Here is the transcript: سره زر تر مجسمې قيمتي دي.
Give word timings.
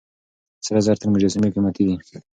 سره 0.65 0.79
زر 0.85 0.95
تر 1.01 1.07
مجسمې 1.13 1.49
قيمتي 1.53 1.83
دي. 1.87 1.95